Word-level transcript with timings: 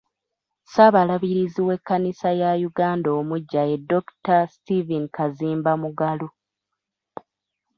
Ssaabalabirizi 0.63 1.59
w’ekkanisa 1.67 2.29
ya 2.41 2.51
Uganda 2.69 3.09
omuggya 3.19 3.63
ye 3.69 3.77
Dr. 3.91 4.39
Stephen 4.55 5.03
Kazimba 5.15 5.71
Mugalu. 5.81 6.27